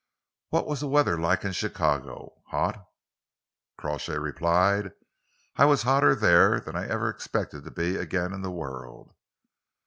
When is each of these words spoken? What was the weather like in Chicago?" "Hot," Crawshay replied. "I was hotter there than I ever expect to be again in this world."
What 0.49 0.65
was 0.65 0.79
the 0.79 0.87
weather 0.87 1.15
like 1.19 1.45
in 1.45 1.51
Chicago?" 1.51 2.41
"Hot," 2.47 2.89
Crawshay 3.77 4.17
replied. 4.17 4.93
"I 5.57 5.65
was 5.65 5.83
hotter 5.83 6.15
there 6.15 6.59
than 6.59 6.75
I 6.75 6.87
ever 6.87 7.07
expect 7.07 7.51
to 7.51 7.61
be 7.69 7.97
again 7.97 8.33
in 8.33 8.41
this 8.41 8.49
world." 8.49 9.13